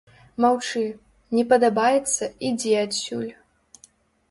[0.45, 0.81] Маўчы,
[1.39, 3.31] не падабаецца ідзі адсюль.